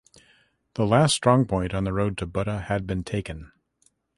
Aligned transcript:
The 0.73 0.87
last 0.87 1.21
strongpoint 1.21 1.75
on 1.75 1.83
the 1.83 1.93
road 1.93 2.17
to 2.17 2.25
Buda 2.25 2.61
had 2.61 2.87
been 2.87 3.03
taken. 3.03 3.51